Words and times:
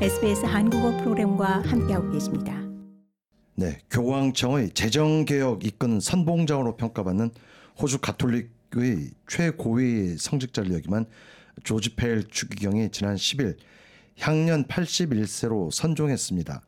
SBS 0.00 0.46
한국어 0.46 0.96
프로그램과 0.96 1.60
함께하고 1.60 2.10
계십니다. 2.10 2.58
네, 3.54 3.78
교황청의 3.90 4.70
재정 4.70 5.26
개혁 5.26 5.62
이끈 5.62 6.00
선봉장으로 6.00 6.78
평가받는 6.78 7.30
호주 7.78 7.98
가톨릭의 7.98 9.10
최고위 9.28 10.16
성직자를 10.16 10.72
역임한 10.72 11.04
조지 11.64 11.96
펠 11.96 12.24
추기경이 12.24 12.90
지난 12.92 13.16
10일 13.16 13.58
향년 14.18 14.64
81세로 14.64 15.70
선종했습니다. 15.70 16.62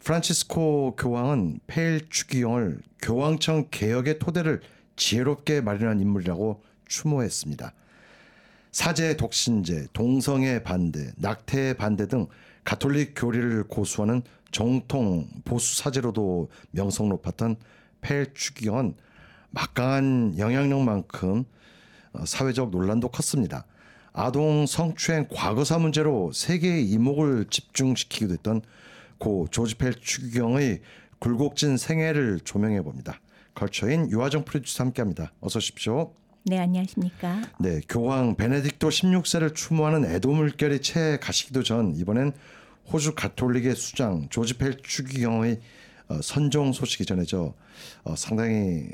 프란치스코 0.00 0.96
교황은 0.96 1.60
펠 1.66 2.02
추기경을 2.10 2.82
교황청 3.00 3.68
개혁의 3.70 4.18
토대를 4.18 4.60
지혜롭게 4.94 5.62
마련한 5.62 6.00
인물이라고 6.00 6.62
추모했습니다. 6.86 7.72
사제 8.72 9.16
독신제, 9.16 9.88
동성애 9.94 10.62
반대, 10.62 11.12
낙태 11.16 11.74
반대 11.74 12.06
등 12.06 12.26
가톨릭 12.68 13.14
교리를 13.16 13.64
고수하는 13.64 14.20
정통 14.52 15.26
보수 15.46 15.82
사제로도 15.82 16.50
명성 16.72 17.08
높았던 17.08 17.56
펠 18.02 18.34
추기경은 18.34 18.94
막강한 19.48 20.34
영향력만큼 20.36 21.44
어, 22.12 22.24
사회적 22.26 22.68
논란도 22.68 23.08
컸습니다. 23.08 23.64
아동 24.12 24.66
성추행 24.66 25.28
과거사 25.30 25.78
문제로 25.78 26.30
세계의 26.30 26.86
이목을 26.90 27.46
집중시키기도 27.48 28.34
했던 28.34 28.60
고 29.16 29.48
조지 29.50 29.74
펠 29.76 29.94
추기경의 29.94 30.82
굴곡진 31.20 31.78
생애를 31.78 32.40
조명해 32.40 32.82
봅니다. 32.82 33.18
걸쳐인 33.54 34.10
유화정 34.10 34.44
프로듀서 34.44 34.84
함께합니다. 34.84 35.32
어서 35.40 35.56
오십시오. 35.56 36.12
네, 36.48 36.58
안녕하십니까? 36.60 37.42
네, 37.58 37.82
교황 37.90 38.34
베네딕토 38.34 38.88
16세를 38.88 39.54
추모하는 39.54 40.10
애도 40.10 40.32
물결이 40.32 40.80
채 40.80 41.18
가시기도 41.20 41.62
전 41.62 41.94
이번엔 41.94 42.32
호주 42.90 43.14
가톨릭의 43.14 43.76
수장 43.76 44.26
조지 44.30 44.56
펠 44.56 44.78
추기경의 44.78 45.60
어, 46.08 46.20
선종 46.22 46.72
소식이 46.72 47.04
전해져 47.04 47.52
어, 48.04 48.16
상당히 48.16 48.86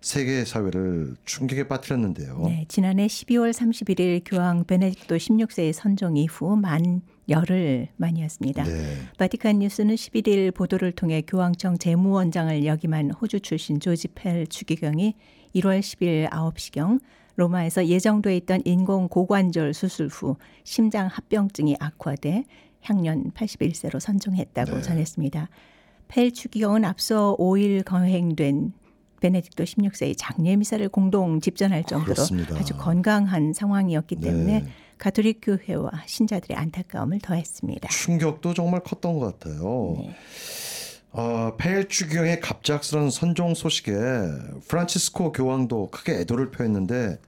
세계 0.00 0.44
사회를 0.44 1.16
충격에 1.24 1.66
빠뜨렸는데요. 1.66 2.42
네, 2.46 2.64
지난해 2.68 3.06
12월 3.06 3.52
31일 3.52 4.22
교황 4.24 4.64
베네딕토 4.64 5.16
16세의 5.16 5.72
선종 5.72 6.16
이후 6.16 6.56
만 6.56 7.02
열흘 7.28 7.88
만이었습니다. 7.96 8.64
네. 8.64 8.96
바티칸 9.18 9.58
뉴스는 9.58 9.94
11일 9.94 10.54
보도를 10.54 10.92
통해 10.92 11.22
교황청 11.26 11.78
재무원장을 11.78 12.64
역임한 12.64 13.10
호주 13.10 13.40
출신 13.40 13.80
조지 13.80 14.08
펠 14.08 14.46
추기경이 14.46 15.14
1월 15.56 15.80
10일 15.80 16.30
9시경 16.30 17.00
로마에서 17.36 17.86
예정돼 17.86 18.36
있던 18.38 18.62
인공 18.64 19.08
고관절 19.08 19.74
수술 19.74 20.08
후 20.08 20.36
심장 20.64 21.06
합병증이 21.06 21.76
악화돼 21.78 22.44
향년 22.82 23.30
81세로 23.32 24.00
선종했다고 24.00 24.76
네. 24.76 24.82
전했습니다. 24.82 25.48
펠 26.08 26.32
추기경은 26.32 26.84
앞서 26.84 27.36
5일 27.38 27.84
거행된 27.84 28.72
베네딕토 29.20 29.64
16세의 29.64 30.14
장례 30.16 30.56
미사를 30.56 30.86
공동 30.88 31.40
집전할 31.40 31.84
정도로 31.84 32.14
그렇습니다. 32.14 32.56
아주 32.56 32.76
건강한 32.76 33.52
상황이었기 33.52 34.16
때문에 34.16 34.60
네. 34.60 34.68
가톨릭 34.98 35.40
교회와 35.42 35.90
신자들의 36.06 36.56
안타까움을 36.56 37.20
더했습니다. 37.20 37.88
충격도 37.88 38.54
정말 38.54 38.80
컸던 38.80 39.18
것 39.18 39.38
같아요. 39.38 39.96
네. 39.98 40.14
어, 41.12 41.56
펠 41.56 41.88
추기경의 41.88 42.40
갑작스런 42.40 43.10
선종 43.10 43.54
소식에 43.54 43.92
프란치스코 44.68 45.32
교황도 45.32 45.90
크게 45.90 46.20
애도를 46.20 46.50
표했는데 46.50 47.18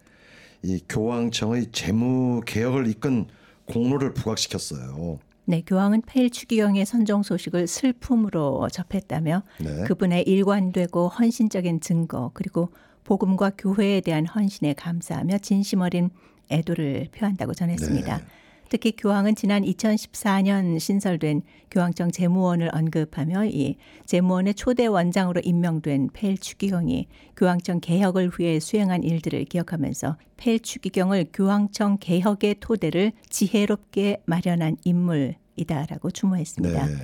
이 0.62 0.80
교황청의 0.88 1.72
재무 1.72 2.42
개혁을 2.44 2.86
이끈 2.88 3.26
공로를 3.64 4.12
부각시켰어요. 4.14 5.18
네, 5.50 5.64
교황은 5.66 6.02
펠 6.02 6.30
추기경의 6.30 6.86
선종 6.86 7.24
소식을 7.24 7.66
슬픔으로 7.66 8.68
접했다며 8.70 9.42
네. 9.58 9.82
그분의 9.82 10.22
일관되고 10.22 11.08
헌신적인 11.08 11.80
증거 11.80 12.30
그리고 12.34 12.68
복음과 13.02 13.50
교회에 13.58 14.00
대한 14.00 14.26
헌신에 14.26 14.74
감사하며 14.74 15.38
진심 15.38 15.80
어린 15.80 16.10
애도를 16.52 17.08
표한다고 17.10 17.54
전했습니다. 17.54 18.18
네. 18.18 18.24
특히 18.70 18.92
교황은 18.92 19.34
지난 19.34 19.64
2014년 19.64 20.78
신설된 20.78 21.42
교황청 21.72 22.12
재무원을 22.12 22.70
언급하며 22.72 23.46
이 23.46 23.76
재무원의 24.06 24.54
초대 24.54 24.86
원장으로 24.86 25.40
임명된 25.44 26.10
펠 26.12 26.38
추기경이 26.38 27.08
교황청 27.36 27.80
개혁을 27.80 28.30
위해 28.38 28.60
수행한 28.60 29.02
일들을 29.02 29.44
기억하면서 29.46 30.16
펠 30.36 30.60
추기경을 30.60 31.26
교황청 31.32 31.98
개혁의 31.98 32.56
토대를 32.60 33.10
지혜롭게 33.28 34.22
마련한 34.26 34.76
인물이다라고 34.84 36.12
추모했습니다. 36.12 36.86
네. 36.86 36.94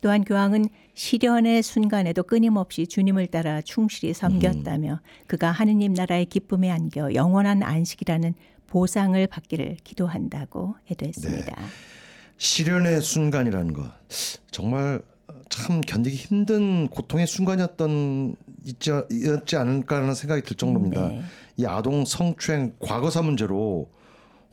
또한 0.00 0.24
교황은 0.24 0.64
시련의 0.94 1.62
순간에도 1.62 2.22
끊임없이 2.22 2.86
주님을 2.86 3.26
따라 3.26 3.60
충실히 3.60 4.14
섬겼다며 4.14 5.00
그가 5.26 5.52
하느님 5.52 5.92
나라의 5.92 6.24
기쁨에 6.26 6.70
안겨 6.70 7.12
영원한 7.14 7.62
안식이라는 7.62 8.34
보상을 8.72 9.26
받기를 9.26 9.76
기도한다고 9.84 10.76
애도했습니다. 10.90 11.54
시련의 12.38 13.02
순간이라는 13.02 13.74
것 13.74 13.92
정말 14.50 15.02
참 15.50 15.82
견디기 15.82 16.16
힘든 16.16 16.88
고통의 16.88 17.26
순간이었던 17.26 18.34
있지, 18.64 19.56
않을까라는 19.56 20.14
생각이 20.14 20.40
들 20.40 20.56
정도입니다. 20.56 21.08
네. 21.08 21.22
이 21.58 21.66
아동 21.66 22.06
성추행 22.06 22.72
과거사 22.78 23.20
문제로 23.20 23.90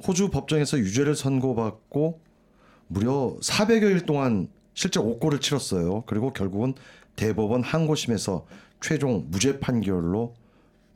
호주 0.05 0.31
법정에서 0.31 0.79
유죄를 0.79 1.15
선고받고 1.15 2.19
무려 2.87 3.37
400여일 3.41 4.05
동안 4.05 4.49
실제 4.73 4.99
옥고를 4.99 5.39
치렀어요. 5.39 6.03
그리고 6.07 6.33
결국은 6.33 6.73
대법원 7.15 7.63
항고심에서 7.63 8.45
최종 8.81 9.27
무죄 9.29 9.61
판결로 9.61 10.35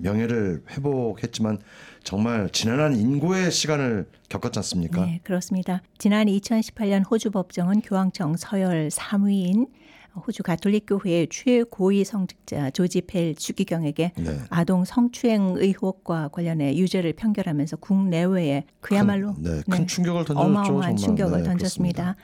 명예를 0.03 0.63
회복했지만 0.69 1.59
정말 2.03 2.49
지난한 2.49 2.95
인고의 2.95 3.51
시간을 3.51 4.07
겪었지 4.29 4.59
않습니까? 4.59 5.05
네, 5.05 5.19
그렇습니다. 5.23 5.81
지난 5.97 6.27
2018년 6.27 7.03
호주 7.09 7.31
법정은 7.31 7.81
교황청 7.81 8.35
서열 8.37 8.89
3위인 8.89 9.67
호주 10.15 10.43
가톨릭 10.43 10.85
교회의 10.87 11.27
최고위 11.31 12.03
성직자 12.03 12.69
조지 12.71 13.01
펠 13.01 13.33
추기경에게 13.33 14.11
네. 14.15 14.39
아동 14.49 14.85
성추행 14.85 15.55
의혹과 15.57 16.27
관련해 16.27 16.75
유죄를 16.77 17.13
판결하면서 17.13 17.77
국내외에 17.77 18.65
그야말로 18.79 19.33
큰, 19.33 19.43
네, 19.43 19.61
큰 19.67 19.87
충격을 19.87 20.25
던졌죠. 20.25 20.45
어마어마한 20.45 20.71
정말. 20.71 20.95
충격을 20.97 21.37
네, 21.39 21.43
던졌습니다. 21.43 22.15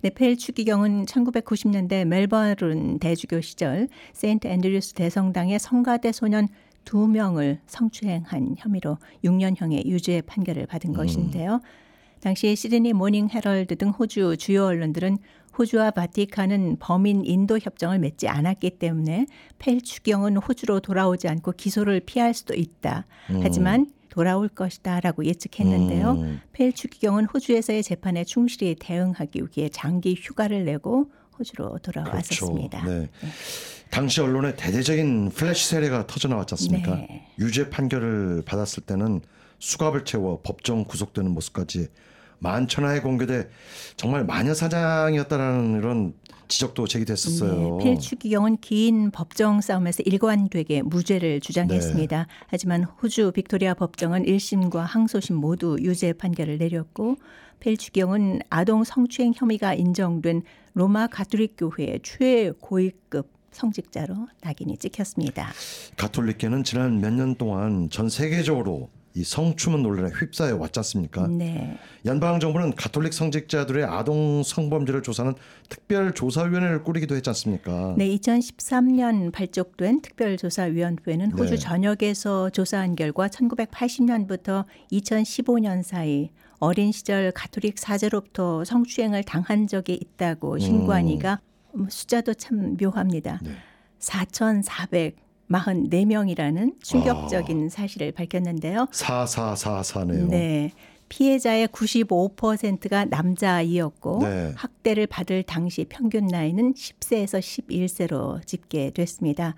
네, 0.00 0.18
펠 0.18 0.36
추기경은 0.36 1.06
1990년대 1.06 2.04
멜버른 2.04 2.98
대주교 2.98 3.40
시절 3.40 3.88
세인트 4.12 4.46
앤드류스 4.46 4.92
대성당의 4.94 5.58
성가대 5.58 6.12
소년 6.12 6.48
두 6.84 7.06
명을 7.08 7.60
성추행한 7.66 8.56
혐의로 8.58 8.98
6년형의 9.24 9.86
유죄 9.86 10.20
판결을 10.22 10.66
받은 10.66 10.90
음. 10.90 10.94
것인데요. 10.94 11.60
당시 12.20 12.56
시드니 12.56 12.94
모닝 12.94 13.28
헤럴드 13.28 13.76
등 13.76 13.90
호주 13.90 14.36
주요 14.38 14.66
언론들은 14.66 15.18
호주와 15.58 15.90
바티칸은 15.92 16.78
범인 16.80 17.24
인도 17.24 17.58
협정을 17.58 17.98
맺지 17.98 18.28
않았기 18.28 18.78
때문에 18.78 19.26
펠 19.58 19.80
추기경은 19.80 20.36
호주로 20.38 20.80
돌아오지 20.80 21.28
않고 21.28 21.52
기소를 21.52 22.00
피할 22.00 22.34
수도 22.34 22.54
있다. 22.54 23.06
하지만 23.42 23.90
돌아올 24.14 24.48
것이다라고 24.48 25.24
예측했는데요. 25.24 26.12
음. 26.12 26.40
펠 26.52 26.72
추기경은 26.72 27.26
호주에서의 27.26 27.82
재판에 27.82 28.24
충실히 28.24 28.76
대응하기 28.78 29.42
위해 29.56 29.68
장기 29.68 30.14
휴가를 30.14 30.64
내고 30.64 31.10
호주로 31.36 31.78
돌아왔었습니다. 31.78 32.82
그렇죠. 32.82 33.00
네. 33.00 33.08
당시 33.90 34.20
언론에 34.20 34.54
대대적인 34.56 35.30
플래시 35.30 35.68
세례가 35.68 36.06
터져 36.06 36.28
나왔지 36.28 36.54
않습니까? 36.54 36.96
네. 36.96 37.26
유죄 37.38 37.70
판결을 37.70 38.42
받았을 38.44 38.82
때는 38.82 39.20
수갑을 39.58 40.04
채워 40.04 40.40
법정 40.42 40.84
구속되는 40.84 41.30
모습까지 41.30 41.88
만천하에 42.40 43.00
공개돼 43.00 43.48
정말 43.96 44.24
마녀 44.24 44.52
사냥이었다라는 44.52 45.78
이런 45.78 46.14
지적도 46.48 46.86
제기됐었어요. 46.86 47.78
네, 47.78 47.84
펠 47.84 47.98
추기경은 47.98 48.58
긴 48.58 49.10
법정 49.10 49.60
싸움에서 49.60 50.02
일관되게 50.04 50.82
무죄를 50.82 51.40
주장했습니다. 51.40 52.18
네. 52.18 52.26
하지만 52.48 52.84
호주 52.84 53.32
빅토리아 53.32 53.74
법정은 53.74 54.24
1심과 54.24 54.80
항소심 54.80 55.36
모두 55.36 55.76
유죄 55.80 56.12
판결을 56.12 56.58
내렸고 56.58 57.16
펠 57.60 57.76
추기경은 57.76 58.40
아동 58.50 58.84
성추행 58.84 59.32
혐의가 59.34 59.74
인정된 59.74 60.42
로마 60.74 61.06
가톨릭 61.06 61.54
교회의 61.56 62.00
최고위급 62.02 63.33
성직자로 63.54 64.14
낙인이 64.42 64.76
찍혔습니다. 64.78 65.48
가톨릭계는 65.96 66.64
지난 66.64 67.00
몇 67.00 67.10
년 67.14 67.34
동안 67.36 67.88
전 67.90 68.08
세계적으로 68.08 68.90
이 69.16 69.22
성추문 69.22 69.84
논란에 69.84 70.10
휩싸여 70.10 70.56
왔지 70.56 70.80
않습니까? 70.80 71.28
네. 71.28 71.78
연방 72.04 72.40
정부는 72.40 72.74
가톨릭 72.74 73.12
성직자들의 73.14 73.84
아동 73.84 74.42
성범죄를 74.42 75.04
조사하는 75.04 75.36
특별 75.68 76.12
조사위원회를 76.12 76.82
꾸리기도 76.82 77.14
했지 77.14 77.30
않습니까? 77.30 77.94
네, 77.96 78.08
2013년 78.16 79.30
발족된 79.30 80.02
특별 80.02 80.36
조사위원회는 80.36 81.28
네. 81.28 81.34
호주 81.36 81.60
전역에서 81.60 82.50
조사한 82.50 82.96
결과 82.96 83.28
1980년부터 83.28 84.64
2015년 84.90 85.84
사이 85.84 86.30
어린 86.58 86.90
시절 86.90 87.30
가톨릭 87.30 87.78
사제로부터 87.78 88.64
성추행을 88.64 89.22
당한 89.22 89.68
적이 89.68 89.94
있다고 89.94 90.58
신고하니까 90.58 91.34
음, 91.34 91.53
숫자도 91.88 92.34
참 92.34 92.76
묘합니다. 92.80 93.40
네. 93.42 93.50
4,444명이라는 93.98 96.80
충격적인 96.82 97.68
사실을 97.68 98.12
밝혔는데요. 98.12 98.86
사사사사네요. 98.92 100.28
네. 100.28 100.70
피해자의 101.08 101.68
95%가 101.68 103.04
남자아이였고 103.04 104.18
네. 104.22 104.52
학대를 104.56 105.06
받을 105.06 105.42
당시 105.42 105.84
평균 105.88 106.26
나이는 106.26 106.74
10세에서 106.74 107.40
11세로 107.40 108.44
집계됐습니다. 108.46 109.54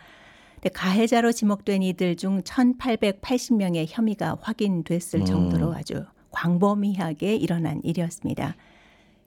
가해자로 0.72 1.32
지목된 1.32 1.82
이들 1.82 2.16
중 2.16 2.42
1,880명의 2.42 3.86
혐의가 3.88 4.38
확인됐을 4.40 5.20
음. 5.20 5.24
정도로 5.24 5.74
아주 5.74 6.04
광범위하게 6.32 7.36
일어난 7.36 7.80
일이었습니다. 7.84 8.56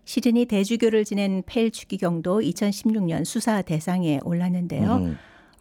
시드니 0.09 0.45
대주교를 0.45 1.05
지낸 1.05 1.43
펠 1.45 1.69
추기경도 1.69 2.39
2016년 2.39 3.25
수사 3.25 3.61
대상에 3.61 4.19
올랐는데요. 4.23 4.95
음. 4.95 5.17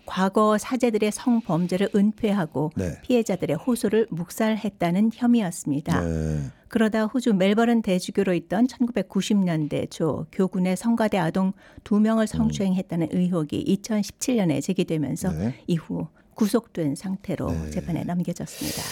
과거 0.07 0.57
사제들의 0.57 1.13
성범죄를 1.13 1.91
은폐하고 1.95 2.71
네. 2.75 2.99
피해자들의 3.03 3.59
호소를 3.59 4.07
묵살했다는 4.09 5.11
혐의였습니다. 5.13 6.01
네. 6.01 6.41
그러다 6.69 7.05
호주 7.05 7.35
멜버른 7.35 7.83
대주교로 7.83 8.33
있던 8.33 8.69
1990년대 8.69 9.91
초 9.91 10.25
교군의 10.33 10.79
성가대 10.79 11.19
아동 11.19 11.53
두 11.85 12.01
명을 12.01 12.27
성추행했다는 12.27 13.09
의혹이 13.11 13.79
2017년에 13.83 14.63
제기되면서 14.63 15.31
네. 15.33 15.63
이후 15.67 16.09
구속된 16.37 16.95
상태로 16.95 17.51
네. 17.51 17.71
재판에 17.71 18.03
넘겨졌습니다. 18.05 18.83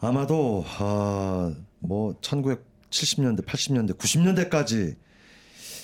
아마도 0.00 0.64
아, 0.80 1.54
뭐 1.78 2.16
1970년대, 2.92 3.44
80년대, 3.44 3.98
90년대까지 3.98 4.96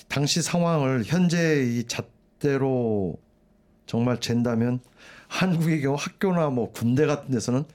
당시 0.07 0.41
상황을 0.41 1.03
현재 1.05 1.63
이 1.63 1.83
잣대로 1.85 3.17
정말 3.85 4.19
잰다면 4.19 4.79
한국의 5.27 5.81
경우 5.81 5.97
학교나 5.99 6.49
뭐 6.49 6.71
군대 6.71 7.05
같은 7.05 7.31
데서는 7.31 7.65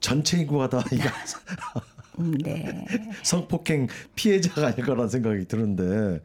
전체 0.00 0.38
인구가 0.38 0.68
다 0.68 0.82
이게 0.92 1.04
음, 2.18 2.36
네. 2.38 2.84
성폭행 3.22 3.88
피해자가 4.14 4.68
아닐 4.68 4.84
거라는 4.84 5.08
생각이 5.08 5.46
드는데 5.46 6.20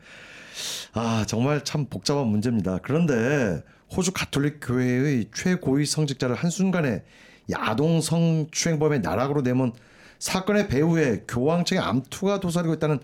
아 0.94 1.26
정말 1.28 1.64
참 1.64 1.86
복잡한 1.86 2.28
문제입니다. 2.28 2.80
그런데 2.82 3.64
호주 3.96 4.12
가톨릭 4.12 4.60
교회의 4.62 5.30
최고위 5.34 5.86
성직자를 5.86 6.36
한 6.36 6.50
순간에 6.50 7.04
이 7.50 7.54
아동 7.56 8.02
성추행범의 8.02 9.02
나락으로 9.02 9.42
내몬 9.42 9.74
사건의 10.22 10.68
배후에 10.68 11.24
교황청의 11.28 11.84
암투가 11.84 12.40
도사리고 12.40 12.76
있다는 12.76 13.00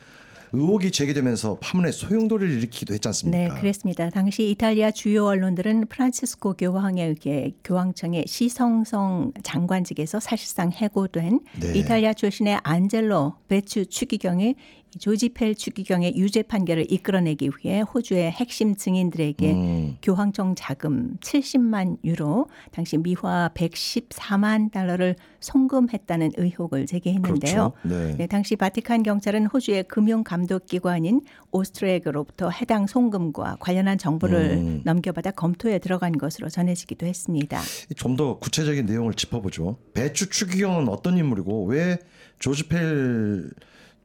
의혹이 0.54 0.92
제기되면서 0.92 1.58
파문의 1.60 1.92
소용돌이를 1.92 2.54
일으키기도 2.58 2.94
했지 2.94 3.08
않습니까? 3.10 3.56
네, 3.56 3.60
그랬습니다. 3.60 4.10
당시 4.12 4.50
이탈리아 4.52 4.92
주요 4.92 5.25
언론들은 5.25 5.88
프란치스코 5.88 6.54
교황에 6.54 7.04
의해 7.04 7.54
교황청의 7.64 8.25
시성성 8.28 9.34
장관직에서 9.44 10.19
사실상 10.19 10.72
해고된 10.72 11.42
네. 11.60 11.74
이탈리아 11.80 12.14
출신의 12.14 12.60
안젤로 12.64 13.34
베추 13.48 13.88
추기경이 13.88 14.56
조지 14.99 15.29
펠 15.29 15.55
추기경의 15.55 16.17
유죄 16.17 16.41
판결을 16.44 16.91
이끌어내기 16.91 17.51
위해 17.63 17.81
호주의 17.81 18.29
핵심 18.29 18.75
증인들에게 18.75 19.51
음. 19.53 19.97
교황청 20.01 20.55
자금 20.55 21.15
70만 21.21 21.97
유로, 22.03 22.47
당시 22.71 22.97
미화 22.97 23.49
114만 23.53 24.71
달러를 24.71 25.15
송금했다는 25.39 26.31
의혹을 26.35 26.85
제기했는데요. 26.85 27.71
그렇죠. 27.73 27.73
네. 27.83 28.15
네, 28.17 28.27
당시 28.27 28.55
바티칸 28.57 29.03
경찰은 29.03 29.45
호주의 29.45 29.83
금융 29.83 30.23
감독 30.23 30.65
기관인 30.65 31.21
오스트레그로부터 31.51 32.49
해당 32.49 32.88
송금과 32.88 33.57
관련한 33.59 33.97
정보를 33.97 34.51
음. 34.57 34.81
넘겨받아 34.83 35.31
검토에 35.31 35.79
들어간 35.79 36.17
것으로 36.17 36.49
전해지기도 36.49 37.05
했습니다. 37.05 37.61
좀 37.95 38.17
더 38.17 38.38
구체적인 38.39 38.85
내용을 38.85 39.13
짚어보죠. 39.13 39.77
배추 39.94 40.29
추기경은 40.29 40.89
어떤 40.89 41.17
인물이고 41.17 41.65
왜 41.65 41.99
조지 42.39 42.67
펠 42.67 43.49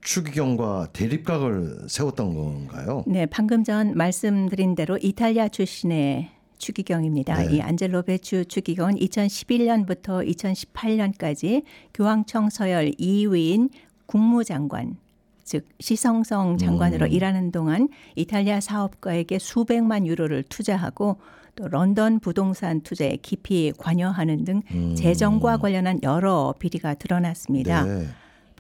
추기경과 0.03 0.89
대립각을 0.93 1.87
세웠던 1.89 2.35
건가요? 2.35 3.05
네, 3.07 3.27
방금 3.27 3.65
전 3.65 3.97
말씀드린 3.97 4.75
대로 4.75 4.99
이탈리아 5.01 5.49
출신의 5.49 6.31
추기경입니다. 6.59 7.43
네. 7.43 7.57
이 7.57 7.61
안젤로 7.61 8.03
베추 8.03 8.45
추기경은 8.47 8.97
2011년부터 8.97 10.29
2018년까지 10.29 11.65
교황청 11.95 12.51
서열 12.51 12.93
2위인 12.93 13.71
국무장관 14.07 14.97
즉 15.45 15.67
시성성 15.81 16.59
장관으로 16.59 17.07
음. 17.07 17.11
일하는 17.11 17.51
동안 17.51 17.89
이탈리아 18.15 18.61
사업가에게 18.61 19.39
수백만 19.39 20.07
유로를 20.07 20.45
투자하고 20.45 21.17
또 21.57 21.69
런던 21.69 22.21
부동산 22.21 22.81
투자에 22.81 23.17
깊이 23.21 23.73
관여하는 23.77 24.45
등 24.45 24.63
음. 24.71 24.95
재정과 24.95 25.59
관련한 25.59 26.01
여러 26.03 26.55
비리가 26.59 26.95
드러났습니다. 26.95 27.85
네. 27.85 28.07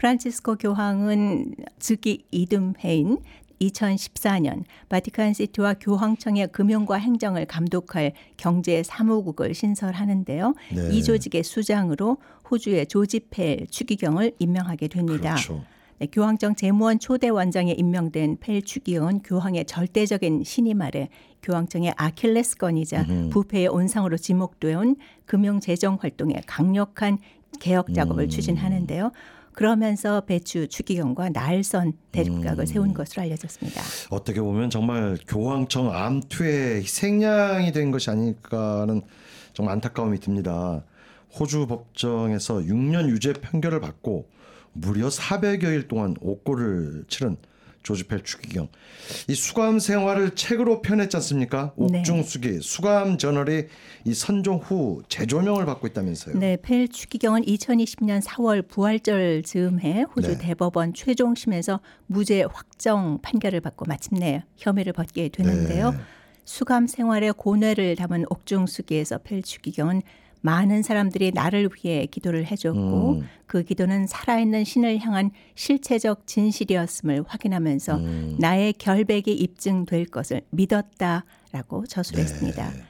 프란치스코 0.02 0.56
교황은 0.56 1.54
즉위 1.78 2.24
이듬해인 2.32 3.18
2014년 3.60 4.64
바티칸 4.88 5.32
시티와 5.32 5.74
교황청의 5.74 6.48
금융과 6.48 6.96
행정을 6.96 7.46
감독할 7.46 8.12
경제 8.36 8.82
사무국을 8.82 9.54
신설하는데요. 9.54 10.54
네. 10.74 10.88
이 10.90 11.04
조직의 11.04 11.44
수장으로 11.44 12.16
호주의 12.50 12.84
조지 12.88 13.20
펠 13.30 13.68
추기경을 13.70 14.32
임명하게 14.40 14.88
됩니다. 14.88 15.34
그렇죠. 15.34 15.62
네, 16.00 16.08
교황청 16.10 16.56
재무원 16.56 16.98
초대 16.98 17.28
원장에 17.28 17.70
임명된 17.70 18.38
펠 18.40 18.60
추기경은 18.60 19.20
교황의 19.22 19.66
절대적인 19.66 20.42
신임 20.42 20.82
아래 20.82 21.10
교황청의 21.44 21.94
아킬레스건이자 21.96 23.06
부패의 23.30 23.68
온상으로 23.68 24.16
지목되어 24.16 24.82
금융 25.26 25.60
재정 25.60 25.96
활동에 26.00 26.42
강력한 26.44 27.18
개혁 27.60 27.94
작업을 27.94 28.24
음. 28.24 28.28
추진하는데요. 28.28 29.12
그러면서 29.52 30.22
배추 30.22 30.68
추기경과 30.68 31.30
날선 31.30 31.92
대립각을 32.12 32.64
음. 32.64 32.66
세운 32.66 32.94
것으로 32.94 33.22
알려졌습니다. 33.22 33.82
어떻게 34.10 34.40
보면 34.40 34.70
정말 34.70 35.18
교황청 35.28 35.94
암투의 35.94 36.82
희생양이 36.82 37.72
된 37.72 37.90
것이 37.90 38.10
아닐까 38.10 38.82
하는 38.82 39.02
정말 39.52 39.74
안타까움이 39.74 40.18
듭니다. 40.20 40.82
호주 41.38 41.66
법정에서 41.66 42.56
6년 42.56 43.08
유죄 43.08 43.32
판결을 43.32 43.80
받고 43.80 44.28
무려 44.72 45.08
400여일 45.08 45.88
동안 45.88 46.14
옥고를 46.20 47.04
치른 47.08 47.36
조지펠 47.82 48.22
추기경. 48.24 48.68
이 49.28 49.34
수감 49.34 49.78
생활을 49.78 50.34
책으로 50.34 50.82
펴냈지 50.82 51.16
않습니까? 51.16 51.72
네. 51.76 51.98
옥중수기 51.98 52.60
수감 52.62 53.18
저널이 53.18 53.66
이 54.04 54.14
선종 54.14 54.58
후 54.58 55.02
재조명을 55.08 55.66
받고 55.66 55.86
있다면서요. 55.88 56.38
네, 56.38 56.56
펠 56.60 56.88
추기경은 56.88 57.42
2020년 57.42 58.22
4월 58.22 58.66
부활절 58.66 59.42
즈음에 59.42 60.02
호주 60.14 60.28
네. 60.28 60.38
대법원 60.38 60.94
최종심에서 60.94 61.80
무죄 62.06 62.44
확정 62.50 63.18
판결을 63.22 63.60
받고 63.60 63.84
마침내 63.86 64.44
혐의를 64.56 64.92
벗게 64.92 65.28
되는데요. 65.28 65.90
네. 65.90 65.98
수감 66.44 66.86
생활의 66.86 67.34
고뇌를 67.34 67.96
담은 67.96 68.26
옥중수기에서 68.28 69.18
펠 69.18 69.42
추기경은 69.42 70.02
많은 70.42 70.82
사람들이 70.82 71.30
나를 71.32 71.70
위해 71.74 72.06
기도를 72.06 72.46
해줬고 72.46 73.20
음. 73.20 73.28
그 73.46 73.62
기도는 73.62 74.06
살아있는 74.06 74.64
신을 74.64 74.98
향한 74.98 75.30
실체적 75.54 76.26
진실이었음을 76.26 77.24
확인하면서 77.26 77.96
음. 77.96 78.36
나의 78.38 78.74
결백이 78.74 79.32
입증될 79.32 80.06
것을 80.06 80.42
믿었다라고 80.50 81.86
저술했습니다. 81.86 82.70
네. 82.70 82.82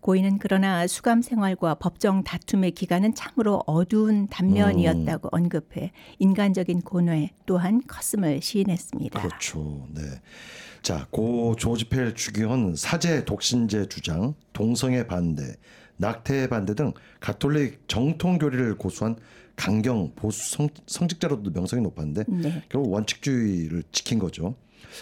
고인은 0.00 0.38
그러나 0.38 0.86
수감 0.86 1.22
생활과 1.22 1.76
법정 1.76 2.24
다툼의 2.24 2.72
기간은 2.72 3.14
참으로 3.14 3.62
어두운 3.66 4.26
단면이었다고 4.28 5.30
언급해 5.32 5.92
인간적인 6.18 6.82
고뇌 6.82 7.30
또한 7.46 7.80
컸음을 7.86 8.42
시인했습니다. 8.42 9.18
그렇죠. 9.18 9.88
네. 9.94 10.02
자, 10.82 11.06
고 11.10 11.56
조지 11.56 11.88
펠 11.88 12.14
추기경은 12.14 12.76
사제 12.76 13.24
독신제 13.24 13.88
주장, 13.88 14.34
동성애 14.52 15.06
반대, 15.06 15.56
낙태 16.04 16.48
반대 16.48 16.74
등 16.74 16.92
가톨릭 17.20 17.88
정통 17.88 18.38
교리를 18.38 18.76
고수한 18.76 19.16
강경 19.56 20.12
보수 20.14 20.50
성, 20.50 20.68
성직자로도 20.86 21.50
명성이 21.52 21.82
높았는데 21.82 22.24
네. 22.28 22.62
결국 22.68 22.92
원칙주의를 22.92 23.84
지킨 23.90 24.18
거죠. 24.18 24.54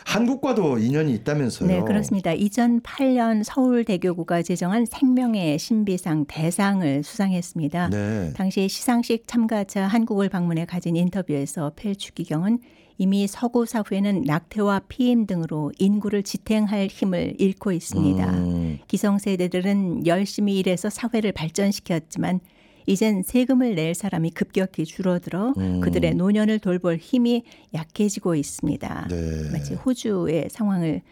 한국과도 0.07 0.79
인연이 0.79 1.15
있다면서요. 1.15 1.69
네, 1.69 1.81
그렇습니다. 1.83 2.35
2008년 2.35 3.45
서울대교구가 3.45 4.43
제정한 4.43 4.87
생명의 4.87 5.59
신비상 5.59 6.27
대상을 6.27 7.03
수상했습니다. 7.03 7.91
네. 7.91 8.33
당시 8.35 8.69
시상식 8.69 9.27
참가자 9.27 9.87
한국을 9.87 10.29
방문해 10.29 10.65
가진 10.65 10.97
인터뷰에서 10.97 11.73
펠추기경은 11.77 12.59
이미 12.99 13.27
서구 13.27 13.67
사회는 13.67 14.23
낙태와 14.25 14.83
피임 14.89 15.27
등으로 15.27 15.73
인구를 15.79 16.23
지탱할 16.23 16.89
힘을 16.89 17.35
잃고 17.39 17.73
있습니다. 17.73 18.31
음, 18.31 18.79
기성세대들은 18.87 20.07
열심히 20.07 20.59
일해서 20.59 20.91
사회를 20.91 21.33
발전시켰지만 21.33 22.41
이젠 22.87 23.23
세금을 23.23 23.75
낼 23.75 23.95
사람이 23.95 24.31
급격히 24.31 24.85
줄어들어 24.85 25.55
음. 25.57 25.81
그들의 25.81 26.15
노년을 26.15 26.59
돌볼 26.59 26.97
힘이 26.97 27.45
약해지고 27.75 28.35
있습니다. 28.35 29.09
네. 29.11 29.51
마치 29.53 29.75
호주의 29.75 30.49
상황을 30.51 31.03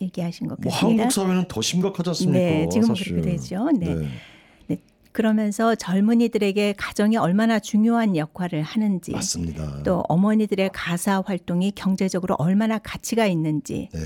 얘기하신 0.00 0.48
것뭐 0.48 0.58
같습니다. 0.64 1.02
한국 1.04 1.12
사회는 1.12 1.44
더 1.48 1.62
심각하지 1.62 2.10
않습니까? 2.10 2.38
네, 2.38 2.68
지금 2.70 2.88
사실. 2.88 3.12
그렇게 3.12 3.30
되죠. 3.30 3.70
네. 3.70 3.94
네. 3.94 4.08
그러면서 5.16 5.74
젊은이들에게 5.74 6.74
가정이 6.76 7.16
얼마나 7.16 7.58
중요한 7.58 8.18
역할을 8.18 8.60
하는지 8.60 9.12
맞습니다. 9.12 9.82
또 9.82 10.04
어머니들의 10.10 10.68
가사 10.74 11.22
활동이 11.24 11.72
경제적으로 11.74 12.34
얼마나 12.38 12.76
가치가 12.76 13.24
있는지 13.24 13.88
네. 13.94 14.00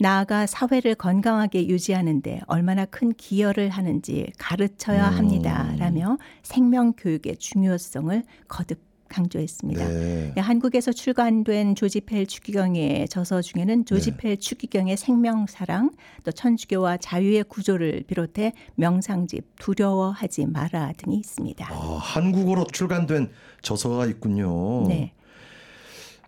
나아가 0.00 0.44
사회를 0.44 0.96
건강하게 0.96 1.68
유지하는데 1.68 2.40
얼마나 2.48 2.84
큰 2.84 3.12
기여를 3.12 3.68
하는지 3.68 4.32
가르쳐야 4.38 5.08
음. 5.10 5.16
합니다라며 5.18 6.18
생명 6.42 6.94
교육의 6.94 7.36
중요성을 7.36 8.24
거듭 8.48 8.85
강조했습니다. 9.08 9.88
네. 9.88 10.32
네, 10.34 10.40
한국에서 10.40 10.92
출간된 10.92 11.74
조지펠 11.74 12.26
추기경의 12.26 13.08
저서 13.08 13.42
중에는 13.42 13.84
조지펠 13.84 14.38
추기경의 14.38 14.96
생명사랑, 14.96 15.90
또 16.24 16.32
천주교와 16.32 16.98
자유의 16.98 17.44
구조를 17.44 18.04
비롯해 18.06 18.52
명상집 18.74 19.56
두려워하지 19.58 20.46
마라 20.46 20.92
등이 20.96 21.16
있습니다. 21.16 21.66
아, 21.70 21.98
한국어로 22.00 22.66
출간된 22.72 23.30
저서가 23.62 24.06
있군요. 24.06 24.86
네, 24.88 25.12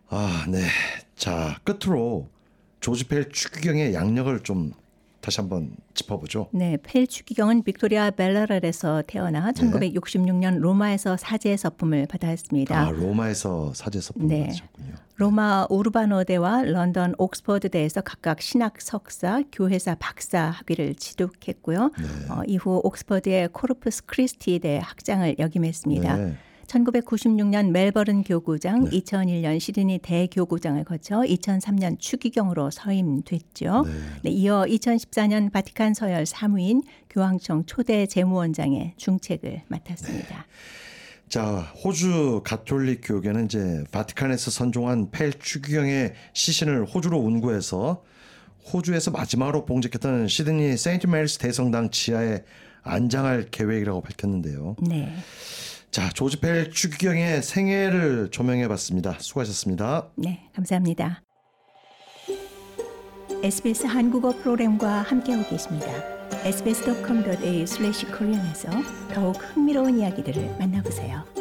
아, 0.08 0.44
네. 0.48 0.60
자, 1.16 1.58
끝으로 1.64 2.28
조지 2.80 3.09
펠 3.09 3.30
추기경의 3.30 3.94
약력을 3.94 4.40
좀 4.40 4.72
다시 5.20 5.40
한번 5.40 5.72
짚어보죠. 5.94 6.48
네, 6.52 6.76
펠 6.82 7.06
추기경은 7.06 7.64
빅토리아 7.64 8.10
발라렛에서 8.12 9.02
태어나 9.06 9.50
1966년 9.52 10.58
로마에서 10.58 11.16
사제 11.16 11.56
서품을 11.56 12.06
받았습니다. 12.06 12.78
아, 12.78 12.90
로마에서 12.90 13.72
사제 13.74 14.00
서품을 14.00 14.28
네. 14.28 14.40
받으셨군요. 14.46 14.94
로마 15.16 15.66
우르바노대와 15.68 16.62
런던 16.62 17.14
옥스퍼드대에서 17.18 18.02
각각 18.02 18.40
신학 18.40 18.80
석사, 18.80 19.42
교회사 19.50 19.96
박사 19.96 20.50
학위를 20.50 20.94
취득했고요. 20.94 21.90
네. 21.98 22.04
어, 22.30 22.42
이후 22.46 22.80
옥스퍼드의 22.84 23.48
코르푸스 23.48 24.04
크리스티대 24.06 24.80
학장을 24.82 25.36
역임했습니다. 25.40 26.16
네. 26.16 26.36
1996년 26.68 27.70
멜버른 27.70 28.22
교구장, 28.22 28.84
2001년 28.90 29.58
시드니 29.58 29.98
대교구장을 29.98 30.82
거쳐 30.84 31.20
2003년 31.20 31.98
추기경으로 31.98 32.70
서임됐죠. 32.70 33.84
네. 33.86 33.92
네, 34.24 34.30
이어 34.30 34.64
2014년 34.68 35.50
바티칸 35.50 35.94
서열 35.94 36.26
4위인 36.26 36.82
교황청 37.10 37.64
초대 37.66 38.06
재무원장의 38.06 38.94
중책을 38.96 39.62
맡았습니다. 39.68 40.46
자, 41.28 41.72
호주 41.84 42.42
가톨릭 42.44 43.00
교계는 43.02 43.46
이제 43.46 43.84
바티칸에서 43.90 44.50
선종한 44.50 45.10
펠 45.10 45.32
추기경의 45.32 46.14
시신을 46.34 46.86
호주로 46.86 47.18
운구해서 47.18 48.02
호주에서 48.72 49.10
마지막으로 49.10 49.64
봉직했던 49.64 50.28
시드니 50.28 50.76
세인트 50.76 51.06
메리스 51.06 51.38
대성당 51.38 51.90
지하에 51.90 52.44
안장할 52.82 53.48
계획이라고 53.50 54.00
밝혔는데요. 54.02 54.76
네. 54.80 55.14
자, 55.90 56.10
조지 56.10 56.38
펠 56.40 56.70
추기경의 56.70 57.42
생애를 57.42 58.30
조명해 58.30 58.68
봤습니다. 58.68 59.16
수고하셨습니다. 59.18 60.08
네, 60.16 60.48
감사합니다. 60.54 61.22
SBS 63.42 63.86
한국어 63.86 64.32
프로그램과 64.32 65.02
함께하고 65.02 65.48
계십니다. 65.48 65.86
sbs.com.au/korean에서 66.44 68.68
더욱 69.14 69.36
흥미로운 69.36 69.98
이야기들을 69.98 70.56
만나보세요. 70.58 71.37